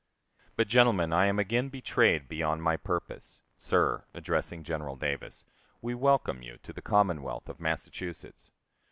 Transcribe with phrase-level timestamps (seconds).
[0.55, 3.39] But, gentlemen, I am again betrayed beyond my purpose.
[3.55, 5.45] Sir [addressing General Davis],
[5.79, 8.49] we welcome you to the Commonwealth of Massachusetts.